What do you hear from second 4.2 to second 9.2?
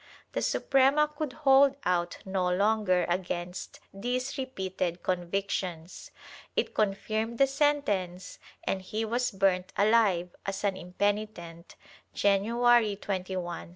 repeated convictions; it confirmed the sentence and he